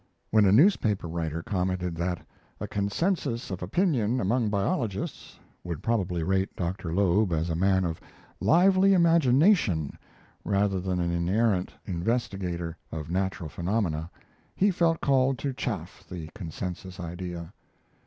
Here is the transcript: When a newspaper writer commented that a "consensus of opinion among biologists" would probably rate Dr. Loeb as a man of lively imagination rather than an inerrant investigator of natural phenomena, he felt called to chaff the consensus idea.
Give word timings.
When 0.31 0.45
a 0.45 0.51
newspaper 0.51 1.05
writer 1.07 1.43
commented 1.43 1.95
that 1.97 2.25
a 2.59 2.67
"consensus 2.67 3.51
of 3.51 3.61
opinion 3.61 4.19
among 4.19 4.49
biologists" 4.49 5.37
would 5.63 5.83
probably 5.83 6.23
rate 6.23 6.55
Dr. 6.55 6.91
Loeb 6.91 7.31
as 7.31 7.51
a 7.51 7.55
man 7.55 7.85
of 7.85 8.01
lively 8.39 8.95
imagination 8.95 9.95
rather 10.43 10.79
than 10.81 10.99
an 10.99 11.11
inerrant 11.11 11.73
investigator 11.85 12.75
of 12.91 13.11
natural 13.11 13.47
phenomena, 13.47 14.09
he 14.55 14.71
felt 14.71 15.01
called 15.01 15.37
to 15.37 15.53
chaff 15.53 16.03
the 16.09 16.31
consensus 16.33 16.99
idea. 16.99 17.53